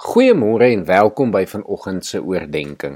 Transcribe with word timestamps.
Goeiemôre 0.00 0.70
en 0.72 0.86
welkom 0.88 1.28
by 1.28 1.42
vanoggend 1.44 2.06
se 2.08 2.22
oordeenking. 2.24 2.94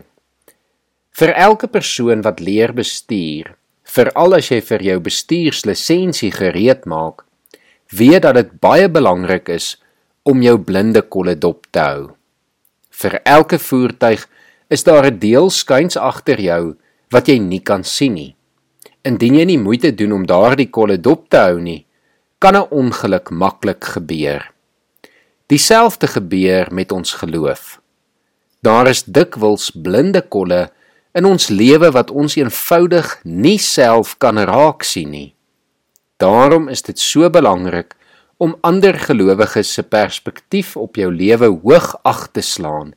Vir 1.12 1.33
elke 1.36 1.68
persoon 1.68 2.23
wat 2.25 2.38
leer 2.41 2.73
bestuur, 2.73 3.50
veral 3.84 4.38
as 4.38 4.49
jy 4.49 4.62
vir 4.65 4.84
jou 4.86 4.94
bestuurslisensie 5.04 6.30
gereed 6.32 6.88
maak, 6.88 7.26
weet 7.92 8.25
dat 8.25 8.38
dit 8.38 8.54
baie 8.56 8.88
belangrik 8.88 9.52
is 9.52 9.75
om 10.25 10.40
jou 10.40 10.56
blinde 10.56 11.02
kolle 11.04 11.34
dop 11.36 11.68
te 11.77 11.84
hou. 11.84 12.06
Vir 12.88 13.18
elke 13.29 13.61
voertuig 13.61 14.25
is 14.73 14.89
daar 14.89 15.05
'n 15.05 15.18
deel 15.18 15.50
skuins 15.50 16.00
agter 16.00 16.41
jou 16.41 16.75
wat 17.12 17.29
jy 17.29 17.39
nie 17.39 17.61
kan 17.61 17.84
sien 17.84 18.14
nie. 18.14 18.34
Indien 19.05 19.34
jy 19.34 19.45
nie 19.45 19.59
moeite 19.59 19.93
doen 19.93 20.12
om 20.12 20.27
daardie 20.27 20.71
kolle 20.71 20.96
dop 20.96 21.29
te 21.29 21.36
hou 21.36 21.61
nie, 21.61 21.84
kan 22.41 22.57
'n 22.57 22.68
ongeluk 22.71 23.30
maklik 23.30 23.84
gebeur. 23.84 24.54
Dieselfde 25.55 26.07
gebeur 26.07 26.66
met 26.75 26.93
ons 26.93 27.12
geloof. 27.12 27.81
Daar 28.61 28.89
is 28.90 29.04
dikwels 29.07 29.68
blinde 29.71 30.22
kolle 30.26 30.72
in 31.14 31.29
ons 31.29 31.46
lewe 31.46 31.93
wat 31.95 32.11
ons 32.11 32.35
eenvoudig 32.41 33.12
nie 33.23 33.61
self 33.62 34.17
kan 34.19 34.41
raak 34.51 34.83
sien 34.83 35.12
nie. 35.15 35.29
Daarom 36.19 36.67
is 36.73 36.83
dit 36.83 36.98
so 36.98 37.31
belangrik 37.31 37.95
om 38.43 38.57
ander 38.67 38.98
gelowiges 38.98 39.71
se 39.79 39.85
perspektief 39.87 40.75
op 40.87 40.98
jou 40.98 41.12
lewe 41.15 41.53
hoog 41.53 41.93
ag 42.03 42.27
te 42.34 42.43
slaan 42.43 42.91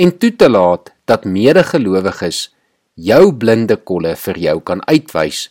en 0.00 0.14
toe 0.16 0.32
te 0.32 0.48
laat 0.48 0.94
dat 1.04 1.28
medegelowiges 1.28 2.46
jou 3.10 3.34
blinde 3.36 3.76
kolle 3.76 4.14
vir 4.16 4.40
jou 4.46 4.56
kan 4.64 4.80
uitwys 4.88 5.50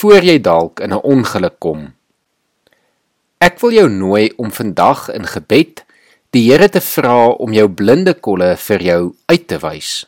voor 0.00 0.24
jy 0.24 0.40
dalk 0.40 0.80
in 0.80 0.96
'n 0.96 1.04
ongeluk 1.04 1.60
kom. 1.60 1.92
Ek 3.36 3.58
wil 3.60 3.74
jou 3.76 3.88
nooi 3.92 4.30
om 4.40 4.48
vandag 4.48 5.10
in 5.12 5.26
gebed 5.28 5.82
die 6.32 6.46
Here 6.46 6.70
te 6.72 6.80
vra 6.80 7.34
om 7.36 7.52
jou 7.52 7.66
blinde 7.68 8.14
kolle 8.16 8.54
vir 8.56 8.84
jou 8.84 9.00
uit 9.28 9.44
te 9.44 9.58
wys. 9.60 10.06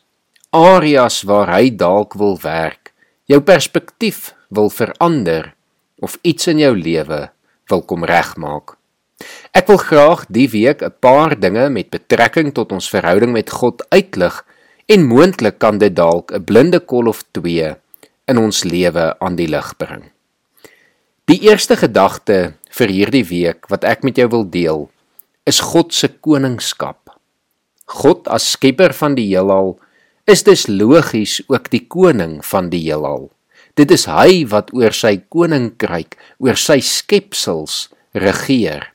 Areas 0.57 1.21
waar 1.29 1.53
hy 1.53 1.69
dalk 1.69 2.17
wil 2.17 2.39
werk, 2.41 2.95
jou 3.29 3.43
perspektief 3.45 4.33
wil 4.49 4.73
verander 4.73 5.53
of 6.01 6.17
iets 6.25 6.49
in 6.49 6.65
jou 6.65 6.73
lewe 6.73 7.27
wil 7.69 7.85
kom 7.85 8.09
regmaak. 8.09 8.79
Ek 9.53 9.69
wil 9.69 9.81
graag 9.83 10.25
die 10.33 10.49
week 10.49 10.81
'n 10.81 10.97
paar 11.01 11.37
dinge 11.37 11.69
met 11.69 11.91
betrekking 11.91 12.55
tot 12.57 12.73
ons 12.73 12.89
verhouding 12.89 13.33
met 13.33 13.51
God 13.51 13.85
uitlig 13.93 14.45
en 14.89 15.05
moontlik 15.05 15.59
kan 15.59 15.77
dit 15.77 15.93
dalk 15.95 16.33
'n 16.33 16.45
blinde 16.45 16.81
kol 16.81 17.09
of 17.09 17.25
twee 17.33 17.77
in 18.27 18.39
ons 18.39 18.65
lewe 18.65 19.19
aan 19.21 19.37
die 19.37 19.49
lig 19.49 19.77
bring. 19.77 20.13
Die 21.29 21.45
eerste 21.45 21.77
gedagte 21.77 22.55
vir 22.71 22.89
hierdie 22.89 23.25
week 23.25 23.69
wat 23.73 23.85
ek 23.85 24.05
met 24.05 24.19
jou 24.19 24.29
wil 24.29 24.45
deel, 24.45 24.89
is 25.47 25.61
God 25.61 25.93
se 25.93 26.09
koningskap. 26.09 27.09
God 27.89 28.29
as 28.29 28.51
skepper 28.53 28.93
van 28.93 29.17
die 29.17 29.27
heelal 29.31 29.79
is 30.29 30.45
dus 30.45 30.67
logies 30.69 31.41
ook 31.49 31.71
die 31.73 31.87
koning 31.89 32.43
van 32.45 32.69
die 32.69 32.83
heelal. 32.85 33.31
Dit 33.79 33.93
is 33.95 34.05
hy 34.11 34.45
wat 34.51 34.73
oor 34.77 34.93
sy 34.93 35.17
koninkryk, 35.33 36.19
oor 36.43 36.59
sy 36.59 36.81
skepsels 36.85 37.89
regeer. 38.13 38.91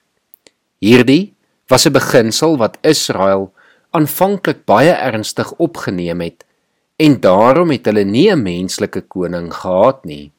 Hierdie 0.84 1.34
was 1.72 1.88
'n 1.88 1.94
beginsel 1.94 2.58
wat 2.58 2.78
Israel 2.84 3.52
aanvanklik 3.94 4.66
baie 4.66 4.94
ernstig 4.94 5.54
opgeneem 5.58 6.22
het 6.22 6.44
en 6.98 7.20
daarom 7.22 7.72
het 7.72 7.86
hulle 7.86 8.06
nie 8.06 8.30
'n 8.30 8.44
menslike 8.44 9.02
koning 9.08 9.54
gehad 9.54 10.06
nie, 10.06 10.32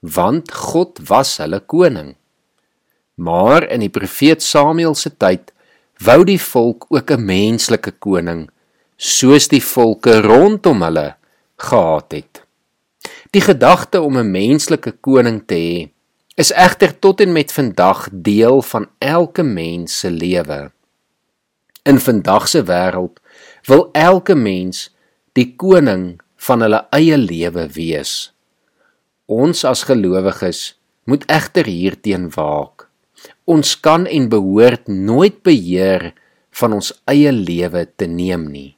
want 0.00 0.52
God 0.52 0.98
was 1.08 1.38
hulle 1.38 1.60
koning. 1.60 2.16
Maar 3.16 3.64
in 3.72 3.80
die 3.80 3.92
profeet 3.92 4.42
Samuel 4.42 4.94
se 4.94 5.10
tyd 5.16 5.52
wou 6.04 6.24
die 6.28 6.40
volk 6.40 6.84
ook 6.92 7.10
'n 7.10 7.24
menslike 7.24 7.90
koning 7.98 8.48
soos 8.96 9.48
die 9.48 9.62
volke 9.62 10.20
rondom 10.20 10.82
hulle 10.82 11.16
gehad 11.56 12.12
het. 12.12 12.42
Die 13.30 13.40
gedagte 13.40 14.00
om 14.00 14.18
'n 14.18 14.30
menslike 14.30 14.92
koning 15.00 15.42
te 15.46 15.54
hê 15.54 15.90
is 16.36 16.52
egter 16.52 16.98
tot 16.98 17.20
en 17.20 17.32
met 17.32 17.52
vandag 17.52 18.08
deel 18.12 18.62
van 18.62 18.88
elke 18.98 19.42
mens 19.42 19.98
se 19.98 20.10
lewe. 20.10 20.70
In 21.82 21.98
vandag 21.98 22.48
se 22.48 22.62
wêreld 22.62 23.20
wil 23.64 23.88
elke 23.92 24.34
mens 24.34 24.94
die 25.32 25.54
koning 25.56 26.20
van 26.36 26.60
hulle 26.60 26.86
eie 26.90 27.16
lewe 27.16 27.68
wees. 27.72 28.32
Ons 29.26 29.64
as 29.64 29.82
gelowiges 29.82 30.80
moet 31.04 31.24
egter 31.26 31.64
hierteen 31.64 32.30
waak. 32.30 32.85
Ons 33.46 33.76
kan 33.78 34.08
en 34.10 34.28
behoort 34.28 34.88
nooit 34.90 35.36
beheer 35.46 36.10
van 36.58 36.72
ons 36.74 36.90
eie 37.06 37.30
lewe 37.30 37.84
te 37.94 38.08
neem 38.10 38.48
nie. 38.50 38.72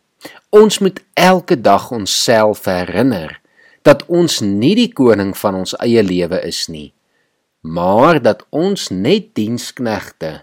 Ons 0.53 0.81
moet 0.85 1.01
elke 1.17 1.57
dag 1.57 1.89
onsself 1.95 2.67
herinner 2.69 3.39
dat 3.89 4.05
ons 4.13 4.43
nie 4.45 4.75
die 4.77 4.91
koning 4.93 5.33
van 5.41 5.57
ons 5.63 5.73
eie 5.81 6.03
lewe 6.05 6.43
is 6.45 6.67
nie, 6.69 6.91
maar 7.65 8.21
dat 8.21 8.45
ons 8.53 8.91
net 8.93 9.33
diensknegte 9.39 10.43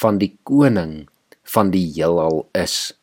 van 0.00 0.16
die 0.22 0.32
koning 0.48 1.08
van 1.44 1.72
die 1.74 1.84
heelal 1.92 2.46
is. 2.56 2.94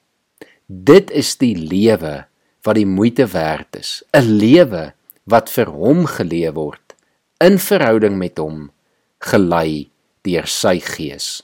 Dit 0.65 1.11
is 1.13 1.35
die 1.37 1.53
lewe 1.53 2.23
wat 2.65 2.79
die 2.79 2.89
moeite 2.89 3.27
werd 3.29 3.77
is, 3.77 4.01
'n 4.17 4.25
lewe 4.41 4.93
wat 5.29 5.49
vir 5.49 5.69
hom 5.69 6.05
geleef 6.05 6.53
word 6.57 6.95
in 7.37 7.59
verhouding 7.59 8.17
met 8.17 8.37
hom 8.41 8.71
gelei 9.19 9.89
deur 10.25 10.49
sy 10.49 10.79
gees. 10.83 11.43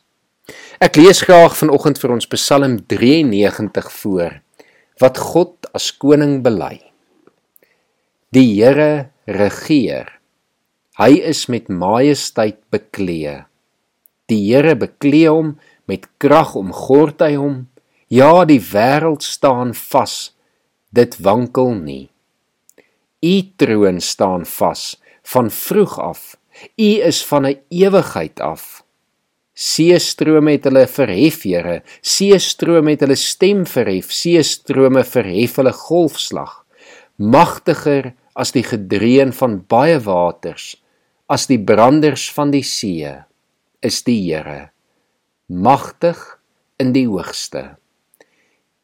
Ek 0.82 0.98
lees 0.98 1.22
graag 1.24 1.54
vanoggend 1.60 2.00
vir 2.02 2.16
ons 2.16 2.28
Psalm 2.34 2.80
93 2.90 3.92
voor 4.02 4.40
wat 5.02 5.18
God 5.18 5.70
as 5.78 5.92
koning 5.98 6.42
bely. 6.46 6.80
Die 8.34 8.48
Here 8.56 9.12
regeer. 9.28 10.10
Hy 11.00 11.22
is 11.32 11.48
met 11.50 11.70
majesteit 11.70 12.60
bekleë. 12.74 13.46
Die 14.30 14.42
Here 14.50 14.76
bekleë 14.78 15.32
hom 15.34 15.56
met 15.90 16.08
krag 16.22 16.56
omgord 16.60 17.24
hy 17.26 17.36
hom. 17.36 17.58
Ja, 18.12 18.46
die 18.46 18.62
wêreld 18.62 19.24
staan 19.26 19.74
vas. 19.78 20.34
Dit 20.92 21.18
wankel 21.24 21.74
nie. 21.80 22.10
U 23.22 23.36
troon 23.62 24.02
staan 24.02 24.46
vas 24.50 24.96
van 25.32 25.52
vroeg 25.54 26.00
af 26.02 26.22
U 26.78 26.92
is 27.08 27.26
van 27.26 27.46
'n 27.46 27.60
ewigheid 27.70 28.40
af. 28.40 28.84
Seestrome 29.54 30.56
het 30.56 30.66
hulle 30.66 30.88
verhef, 30.88 31.44
Here. 31.44 31.82
Seestrome 32.02 32.96
het 32.96 33.04
hulle 33.04 33.18
stem 33.20 33.66
verhef. 33.68 34.12
Seestrome 34.12 35.04
verhef 35.04 35.60
hulle 35.60 35.74
golfslag. 35.76 36.64
Magtiger 37.18 38.14
as 38.34 38.54
die 38.56 38.64
gedreun 38.64 39.34
van 39.36 39.60
baie 39.70 40.00
waters, 40.02 40.78
as 41.30 41.46
die 41.52 41.60
branders 41.60 42.30
van 42.32 42.52
die 42.52 42.64
see, 42.64 43.12
is 43.84 44.02
die 44.08 44.18
Here. 44.24 44.72
Magtig 45.48 46.40
in 46.80 46.94
die 46.96 47.06
hoogste. 47.06 47.76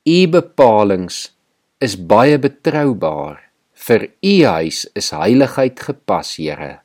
U 0.07 0.19
bepalinge 0.27 1.31
is 1.81 1.95
baie 1.95 2.37
betroubaar. 2.37 3.39
Vir 3.73 4.09
u 4.21 4.35
huis 4.43 4.85
is 4.95 5.13
heiligheid 5.15 5.79
gepas, 5.79 6.35
Here 6.37 6.81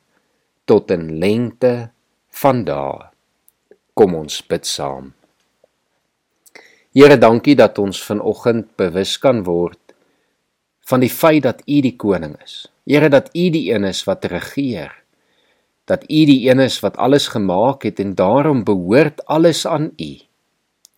tot 0.65 0.91
in 0.91 1.17
lengte 1.19 1.91
van 2.41 2.63
dae. 2.67 3.09
Kom 3.93 4.15
ons 4.17 4.39
bid 4.49 4.65
saam. 4.65 5.11
Here, 6.93 7.17
dankie 7.17 7.55
dat 7.57 7.79
ons 7.81 7.99
vanoggend 8.05 8.75
bewus 8.77 9.17
kan 9.17 9.41
word 9.47 9.79
van 10.83 10.99
die 10.99 11.09
feit 11.09 11.45
dat 11.45 11.61
U 11.65 11.79
die 11.81 11.95
koning 11.97 12.35
is. 12.43 12.67
Here, 12.85 13.09
dat 13.09 13.31
U 13.33 13.47
die 13.53 13.71
een 13.71 13.87
is 13.87 14.03
wat 14.05 14.25
regeer. 14.29 14.91
Dat 15.89 16.03
U 16.03 16.21
die 16.27 16.49
een 16.49 16.59
is 16.59 16.79
wat 16.83 16.99
alles 17.01 17.29
gemaak 17.33 17.83
het 17.87 17.99
en 18.03 18.15
daarom 18.15 18.63
behoort 18.67 19.25
alles 19.25 19.65
aan 19.67 19.91
U. 19.97 20.11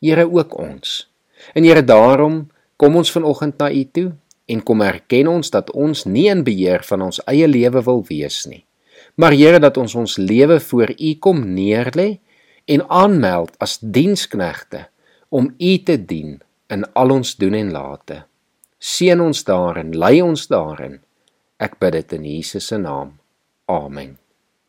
Here 0.02 0.26
ook 0.28 0.58
ons. 0.58 1.06
En 1.53 1.64
Here, 1.64 1.84
daarom 1.84 2.47
kom 2.76 2.96
ons 2.96 3.12
vanoggend 3.12 3.58
na 3.58 3.72
U 3.72 3.84
toe 3.91 4.12
en 4.46 4.64
kom 4.64 4.82
erken 4.82 5.28
ons 5.28 5.50
dat 5.50 5.72
ons 5.72 6.06
nie 6.06 6.28
in 6.29 6.44
beheer 6.44 6.84
van 6.84 7.08
ons 7.08 7.22
eie 7.29 7.47
lewe 7.47 7.82
wil 7.85 8.03
wees 8.09 8.44
nie. 8.50 8.66
Maar 9.16 9.32
Here 9.32 9.59
dat 9.59 9.78
ons 9.78 9.96
ons 9.96 10.17
lewe 10.17 10.59
voor 10.59 10.91
U 10.97 11.14
kom 11.20 11.46
neerlê 11.56 12.20
en 12.66 12.84
aanmeld 12.90 13.56
as 13.64 13.78
diensknegte 13.79 14.88
om 15.29 15.53
U 15.58 15.78
te 15.84 15.97
dien 16.06 16.41
in 16.67 16.84
al 16.94 17.09
ons 17.09 17.35
doen 17.35 17.53
en 17.53 17.72
late. 17.72 18.23
Seën 18.79 19.22
ons 19.22 19.44
daarin, 19.47 19.96
lei 19.97 20.20
ons 20.22 20.47
daarin. 20.52 21.00
Ek 21.58 21.79
bid 21.79 21.96
dit 21.96 22.20
in 22.20 22.29
Jesus 22.35 22.67
se 22.67 22.78
naam. 22.82 23.16
Amen. 23.72 24.25